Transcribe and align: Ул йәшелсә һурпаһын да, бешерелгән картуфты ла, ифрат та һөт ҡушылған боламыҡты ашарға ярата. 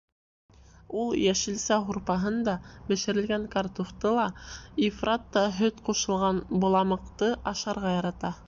Ул 1.01 1.11
йәшелсә 1.17 1.77
һурпаһын 1.89 2.39
да, 2.47 2.55
бешерелгән 2.89 3.45
картуфты 3.57 4.15
ла, 4.21 4.25
ифрат 4.89 5.29
та 5.37 5.47
һөт 5.61 5.87
ҡушылған 5.91 6.45
боламыҡты 6.65 7.33
ашарға 7.55 7.99
ярата. 7.99 8.39